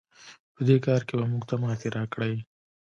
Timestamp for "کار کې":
0.85-1.13